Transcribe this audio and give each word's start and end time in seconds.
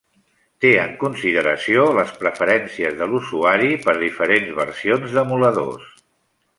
Té 0.63 0.69
en 0.83 0.93
consideració 1.03 1.83
les 1.99 2.15
preferències 2.23 2.97
de 3.03 3.11
l'usuari 3.13 3.73
per 3.87 3.99
diferents 4.03 4.53
versions 4.65 5.19
d'emuladors. 5.19 5.91